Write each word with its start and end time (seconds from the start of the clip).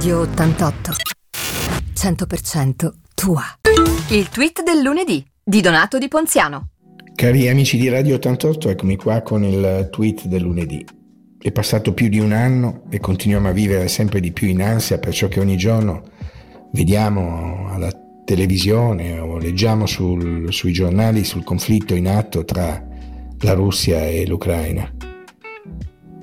Radio 0.00 0.20
88. 0.20 0.92
100% 1.94 2.90
tua. 3.14 3.42
Il 4.08 4.30
tweet 4.30 4.62
del 4.62 4.80
lunedì 4.80 5.22
di 5.44 5.60
Donato 5.60 5.98
Di 5.98 6.08
Ponziano. 6.08 6.70
Cari 7.14 7.50
amici 7.50 7.76
di 7.76 7.90
Radio 7.90 8.14
88, 8.14 8.70
eccomi 8.70 8.96
qua 8.96 9.20
con 9.20 9.44
il 9.44 9.88
tweet 9.90 10.24
del 10.24 10.40
lunedì. 10.40 10.82
È 11.38 11.52
passato 11.52 11.92
più 11.92 12.08
di 12.08 12.18
un 12.18 12.32
anno 12.32 12.84
e 12.88 12.98
continuiamo 12.98 13.48
a 13.48 13.52
vivere 13.52 13.88
sempre 13.88 14.20
di 14.20 14.32
più 14.32 14.48
in 14.48 14.62
ansia 14.62 14.98
per 14.98 15.12
ciò 15.12 15.28
che 15.28 15.38
ogni 15.38 15.58
giorno 15.58 16.04
vediamo 16.72 17.68
alla 17.68 17.92
televisione 18.24 19.18
o 19.18 19.36
leggiamo 19.36 19.84
sul, 19.84 20.50
sui 20.50 20.72
giornali 20.72 21.24
sul 21.24 21.44
conflitto 21.44 21.94
in 21.94 22.08
atto 22.08 22.46
tra 22.46 22.82
la 23.40 23.52
Russia 23.52 24.06
e 24.06 24.26
l'Ucraina. 24.26 24.90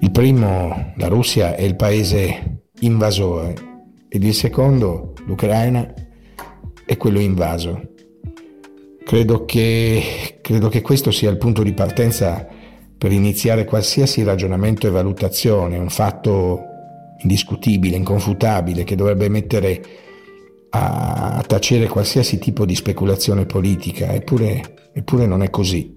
Il 0.00 0.10
primo, 0.10 0.94
la 0.96 1.08
Russia, 1.08 1.54
è 1.54 1.62
il 1.62 1.76
paese 1.76 2.55
invasore 2.80 3.54
ed 4.08 4.24
il 4.24 4.34
secondo, 4.34 5.14
l'Ucraina, 5.26 5.92
è 6.84 6.96
quello 6.96 7.18
invaso. 7.18 7.94
Credo 9.04 9.44
che, 9.44 10.38
credo 10.40 10.68
che 10.68 10.82
questo 10.82 11.10
sia 11.10 11.30
il 11.30 11.38
punto 11.38 11.62
di 11.62 11.72
partenza 11.72 12.46
per 12.98 13.12
iniziare 13.12 13.64
qualsiasi 13.64 14.22
ragionamento 14.22 14.86
e 14.86 14.90
valutazione, 14.90 15.78
un 15.78 15.90
fatto 15.90 16.60
indiscutibile, 17.22 17.96
inconfutabile, 17.96 18.84
che 18.84 18.96
dovrebbe 18.96 19.28
mettere 19.28 19.82
a, 20.70 21.42
tacere 21.46 21.88
qualsiasi 21.88 22.38
tipo 22.38 22.64
di 22.64 22.74
speculazione 22.74 23.46
politica, 23.46 24.12
eppure, 24.12 24.90
eppure 24.92 25.26
non 25.26 25.42
è 25.42 25.50
così. 25.50 25.92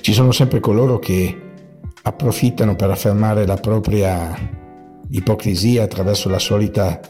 Ci 0.00 0.12
sono 0.12 0.32
sempre 0.32 0.60
coloro 0.60 0.98
che 0.98 1.42
approfittano 2.02 2.76
per 2.76 2.90
affermare 2.90 3.46
la 3.46 3.56
propria 3.56 4.64
ipocrisia 5.10 5.84
attraverso 5.84 6.28
la 6.28 6.38
solita 6.38 7.00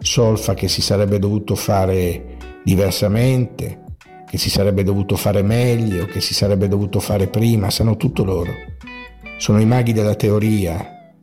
solfa 0.00 0.54
che 0.54 0.68
si 0.68 0.82
sarebbe 0.82 1.18
dovuto 1.18 1.54
fare 1.54 2.36
diversamente, 2.64 3.82
che 4.28 4.38
si 4.38 4.50
sarebbe 4.50 4.82
dovuto 4.82 5.16
fare 5.16 5.42
meglio, 5.42 6.06
che 6.06 6.20
si 6.20 6.34
sarebbe 6.34 6.68
dovuto 6.68 7.00
fare 7.00 7.26
prima, 7.26 7.70
sanno 7.70 7.96
tutto 7.96 8.24
loro. 8.24 8.52
Sono 9.38 9.60
i 9.60 9.66
maghi 9.66 9.92
della 9.92 10.14
teoria, 10.14 11.14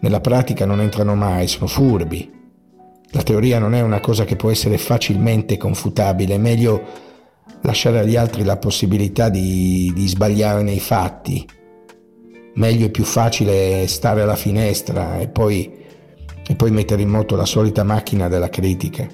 nella 0.00 0.20
pratica 0.20 0.64
non 0.64 0.80
entrano 0.80 1.14
mai, 1.14 1.48
sono 1.48 1.66
furbi. 1.66 2.36
La 3.10 3.22
teoria 3.22 3.58
non 3.58 3.74
è 3.74 3.80
una 3.80 4.00
cosa 4.00 4.24
che 4.24 4.36
può 4.36 4.50
essere 4.50 4.78
facilmente 4.78 5.56
confutabile, 5.56 6.34
è 6.34 6.38
meglio 6.38 7.06
lasciare 7.62 8.00
agli 8.00 8.16
altri 8.16 8.44
la 8.44 8.58
possibilità 8.58 9.28
di, 9.28 9.90
di 9.94 10.06
sbagliare 10.06 10.62
nei 10.62 10.80
fatti, 10.80 11.46
meglio 12.58 12.86
e 12.86 12.90
più 12.90 13.04
facile 13.04 13.86
stare 13.86 14.22
alla 14.22 14.36
finestra 14.36 15.18
e 15.18 15.28
poi, 15.28 15.72
e 16.46 16.54
poi 16.54 16.70
mettere 16.70 17.02
in 17.02 17.08
moto 17.08 17.36
la 17.36 17.46
solita 17.46 17.84
macchina 17.84 18.28
della 18.28 18.48
critica. 18.48 19.06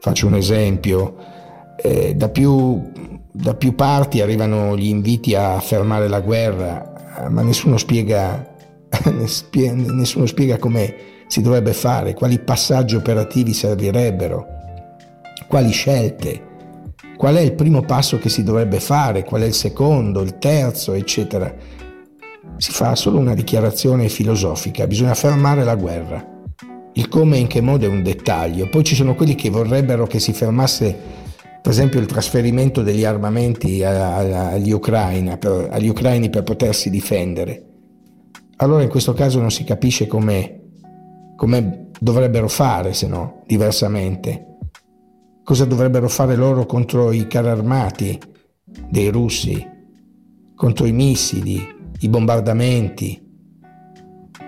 Faccio 0.00 0.26
un 0.26 0.34
esempio, 0.34 1.16
eh, 1.76 2.14
da, 2.14 2.28
più, 2.30 2.90
da 3.30 3.54
più 3.54 3.74
parti 3.74 4.20
arrivano 4.20 4.76
gli 4.76 4.86
inviti 4.86 5.34
a 5.34 5.60
fermare 5.60 6.08
la 6.08 6.20
guerra, 6.20 7.26
ma 7.28 7.42
nessuno 7.42 7.76
spiega, 7.76 8.54
nessuno 9.12 10.26
spiega 10.26 10.56
come 10.58 10.94
si 11.26 11.42
dovrebbe 11.42 11.74
fare, 11.74 12.14
quali 12.14 12.38
passaggi 12.38 12.96
operativi 12.96 13.52
servirebbero, 13.52 14.46
quali 15.48 15.70
scelte, 15.70 16.46
qual 17.18 17.34
è 17.34 17.40
il 17.40 17.52
primo 17.52 17.82
passo 17.82 18.18
che 18.18 18.30
si 18.30 18.42
dovrebbe 18.42 18.80
fare, 18.80 19.24
qual 19.24 19.42
è 19.42 19.46
il 19.46 19.54
secondo, 19.54 20.22
il 20.22 20.38
terzo, 20.38 20.94
eccetera 20.94 21.76
si 22.58 22.72
fa 22.72 22.94
solo 22.96 23.18
una 23.18 23.34
dichiarazione 23.34 24.08
filosofica, 24.08 24.86
bisogna 24.86 25.14
fermare 25.14 25.64
la 25.64 25.76
guerra. 25.76 26.36
Il 26.92 27.08
come 27.08 27.36
e 27.36 27.40
in 27.40 27.46
che 27.46 27.60
modo 27.60 27.86
è 27.86 27.88
un 27.88 28.02
dettaglio, 28.02 28.68
poi 28.68 28.82
ci 28.82 28.96
sono 28.96 29.14
quelli 29.14 29.36
che 29.36 29.48
vorrebbero 29.48 30.06
che 30.06 30.18
si 30.18 30.32
fermasse 30.32 31.26
per 31.60 31.70
esempio 31.72 32.00
il 32.00 32.06
trasferimento 32.06 32.82
degli 32.82 33.04
armamenti 33.04 33.84
agli, 33.84 34.72
Ucraina, 34.72 35.36
per, 35.36 35.68
agli 35.70 35.88
ucraini 35.88 36.30
per 36.30 36.42
potersi 36.42 36.88
difendere. 36.88 37.64
Allora 38.56 38.82
in 38.82 38.88
questo 38.88 39.12
caso 39.12 39.38
non 39.40 39.50
si 39.50 39.64
capisce 39.64 40.06
come, 40.06 40.70
come 41.36 41.90
dovrebbero 42.00 42.48
fare, 42.48 42.92
se 42.92 43.06
no, 43.06 43.42
diversamente. 43.46 44.56
Cosa 45.44 45.64
dovrebbero 45.64 46.08
fare 46.08 46.36
loro 46.36 46.66
contro 46.66 47.12
i 47.12 47.26
carri 47.26 47.48
armati 47.48 48.18
dei 48.88 49.08
russi, 49.08 49.64
contro 50.54 50.86
i 50.86 50.92
missili, 50.92 51.77
i 52.00 52.08
bombardamenti. 52.08 53.26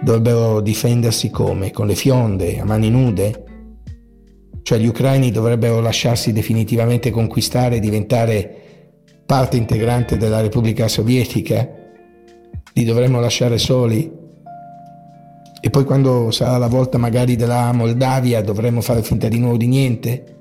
Dovrebbero 0.03 0.61
difendersi 0.61 1.31
come? 1.31 1.73
Con 1.73 1.87
le 1.87 1.95
fionde, 1.95 2.59
a 2.61 2.65
mani 2.65 2.91
nude? 2.91 3.45
Cioè 4.63 4.79
gli 4.79 4.87
ucraini 4.87 5.31
dovrebbero 5.31 5.81
lasciarsi 5.81 6.33
definitivamente 6.33 7.11
conquistare 7.11 7.77
e 7.77 7.81
diventare 7.81 8.57
parte 9.27 9.57
integrante 9.57 10.17
della 10.17 10.41
Repubblica 10.41 10.89
Sovietica? 10.89 11.69
Li 12.73 12.85
dovremmo 12.85 13.21
lasciare 13.21 13.59
soli? 13.59 14.19
E 15.63 15.71
poi 15.71 15.85
quando 15.85 16.31
sarà 16.31 16.57
la 16.57 16.69
volta 16.69 16.97
magari 16.97 17.37
della 17.37 17.73
Moldavia 17.73 18.41
dovremmo 18.43 18.81
fare 18.81 19.03
finta 19.03 19.29
di 19.29 19.39
nuovo 19.39 19.57
di 19.57 19.67
niente? 19.67 20.37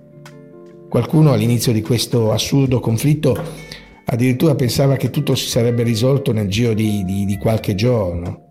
Qualcuno 0.87 1.33
all'inizio 1.33 1.73
di 1.73 1.81
questo 1.81 2.31
assurdo 2.31 2.79
conflitto 2.79 3.35
Addirittura 4.11 4.55
pensava 4.55 4.95
che 4.95 5.11
tutto 5.11 5.35
si 5.35 5.47
sarebbe 5.47 5.83
risolto 5.83 6.31
nel 6.31 6.47
giro 6.47 6.73
di, 6.73 7.05
di, 7.05 7.25
di 7.25 7.37
qualche 7.37 7.75
giorno. 7.75 8.47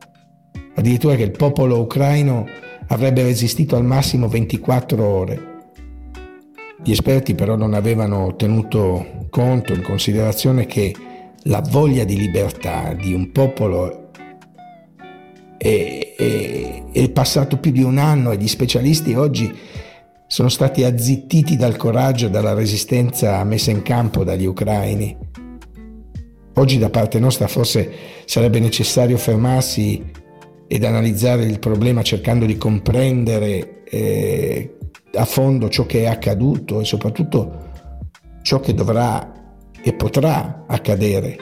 Addirittura 0.77 1.17
che 1.17 1.25
il 1.25 1.33
popolo 1.33 1.81
ucraino 1.81 2.47
avrebbe 2.87 3.25
resistito 3.25 3.75
al 3.75 3.85
massimo 3.85 4.29
24 4.29 5.05
ore. 5.05 5.57
Gli 6.81 6.93
esperti 6.93 7.35
però 7.35 7.57
non 7.57 7.75
avevano 7.75 8.37
tenuto 8.37 9.27
conto, 9.31 9.73
in 9.73 9.83
considerazione 9.83 10.67
che 10.67 10.95
la 11.45 11.61
voglia 11.61 12.05
di 12.05 12.17
libertà 12.17 12.95
di 12.95 13.13
un 13.13 13.33
popolo 13.33 14.11
è, 15.57 16.15
è, 16.17 16.83
è, 16.93 17.11
passato 17.11 17.57
più 17.57 17.73
di 17.73 17.83
un 17.83 17.99
anno 17.99 18.31
e 18.31 18.37
gli 18.37 18.47
specialisti 18.47 19.15
oggi 19.15 19.53
sono 20.29 20.49
stati 20.49 20.85
azzittiti 20.85 21.57
dal 21.57 21.77
coraggio 21.77 22.27
e 22.27 22.31
dalla 22.31 22.55
resistenza 22.55 23.43
messa 23.43 23.73
in 23.73 23.83
campo 23.83 24.23
dagli 24.23 24.47
ucraini. 24.47 25.17
Oggi 26.59 26.77
da 26.77 26.91
parte 26.91 27.21
nostra 27.21 27.47
forse 27.47 27.89
sarebbe 28.25 28.59
necessario 28.59 29.17
fermarsi 29.17 30.05
ed 30.67 30.83
analizzare 30.83 31.45
il 31.45 31.61
problema 31.61 32.03
cercando 32.03 32.47
di 32.47 32.57
comprendere 32.57 33.85
eh, 33.85 34.77
a 35.15 35.25
fondo 35.25 35.69
ciò 35.69 35.87
che 35.87 36.01
è 36.01 36.07
accaduto 36.07 36.81
e 36.81 36.85
soprattutto 36.85 37.67
ciò 38.43 38.59
che 38.59 38.75
dovrà 38.75 39.33
e 39.81 39.93
potrà 39.93 40.65
accadere. 40.67 41.37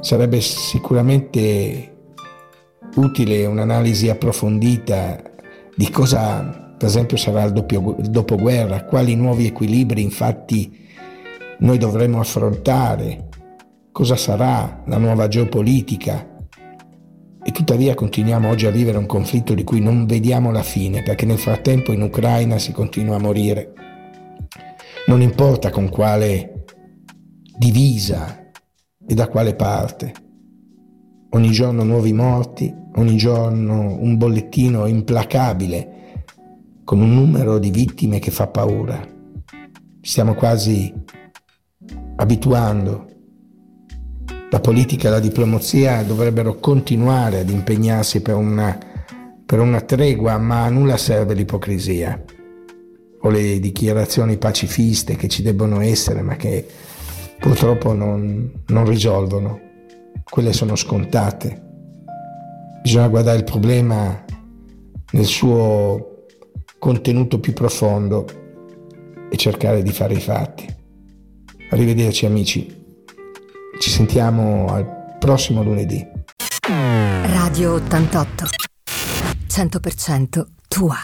Sarebbe 0.00 0.40
sicuramente 0.40 1.94
utile 2.94 3.44
un'analisi 3.44 4.08
approfondita 4.08 5.22
di 5.74 5.90
cosa 5.90 6.72
per 6.78 6.88
esempio 6.88 7.18
sarà 7.18 7.42
il, 7.42 7.52
doppio, 7.52 7.96
il 7.98 8.08
dopoguerra, 8.08 8.84
quali 8.84 9.14
nuovi 9.14 9.46
equilibri 9.46 10.00
infatti 10.00 10.84
noi 11.58 11.76
dovremo 11.76 12.18
affrontare 12.18 13.24
cosa 13.96 14.14
sarà 14.14 14.82
la 14.84 14.98
nuova 14.98 15.26
geopolitica. 15.26 16.36
E 17.42 17.50
tuttavia 17.50 17.94
continuiamo 17.94 18.46
oggi 18.46 18.66
a 18.66 18.70
vivere 18.70 18.98
un 18.98 19.06
conflitto 19.06 19.54
di 19.54 19.64
cui 19.64 19.80
non 19.80 20.04
vediamo 20.04 20.50
la 20.50 20.62
fine, 20.62 21.02
perché 21.02 21.24
nel 21.24 21.38
frattempo 21.38 21.92
in 21.92 22.02
Ucraina 22.02 22.58
si 22.58 22.72
continua 22.72 23.16
a 23.16 23.20
morire. 23.20 23.72
Non 25.06 25.22
importa 25.22 25.70
con 25.70 25.88
quale 25.88 26.64
divisa 27.56 28.50
e 29.06 29.14
da 29.14 29.28
quale 29.28 29.54
parte. 29.54 30.12
Ogni 31.30 31.50
giorno 31.52 31.82
nuovi 31.82 32.12
morti, 32.12 32.70
ogni 32.96 33.16
giorno 33.16 33.96
un 33.98 34.18
bollettino 34.18 34.84
implacabile 34.84 36.24
con 36.84 37.00
un 37.00 37.14
numero 37.14 37.58
di 37.58 37.70
vittime 37.70 38.18
che 38.18 38.30
fa 38.30 38.46
paura. 38.46 39.00
Stiamo 40.02 40.34
quasi 40.34 40.92
abituando 42.16 43.05
la 44.56 44.62
politica 44.62 45.08
e 45.08 45.10
la 45.10 45.20
diplomazia 45.20 46.02
dovrebbero 46.02 46.54
continuare 46.54 47.40
ad 47.40 47.50
impegnarsi 47.50 48.22
per 48.22 48.36
una, 48.36 48.78
per 49.44 49.60
una 49.60 49.82
tregua, 49.82 50.38
ma 50.38 50.64
a 50.64 50.70
nulla 50.70 50.96
serve 50.96 51.34
l'ipocrisia 51.34 52.24
o 53.20 53.28
le 53.28 53.60
dichiarazioni 53.60 54.38
pacifiste 54.38 55.14
che 55.14 55.28
ci 55.28 55.42
debbono 55.42 55.82
essere, 55.82 56.22
ma 56.22 56.36
che 56.36 56.66
purtroppo 57.38 57.92
non, 57.92 58.50
non 58.68 58.88
risolvono. 58.88 59.60
Quelle 60.24 60.54
sono 60.54 60.74
scontate. 60.74 61.62
Bisogna 62.80 63.08
guardare 63.08 63.36
il 63.36 63.44
problema 63.44 64.24
nel 65.12 65.26
suo 65.26 66.24
contenuto 66.78 67.40
più 67.40 67.52
profondo 67.52 68.26
e 69.30 69.36
cercare 69.36 69.82
di 69.82 69.92
fare 69.92 70.14
i 70.14 70.20
fatti. 70.20 70.66
Arrivederci 71.70 72.24
amici. 72.24 72.84
Ci 73.86 73.92
sentiamo 73.92 74.66
al 74.66 75.16
prossimo 75.16 75.62
lunedì. 75.62 76.04
Radio 77.22 77.74
88. 77.74 78.46
100% 79.46 80.44
tua. 80.66 80.96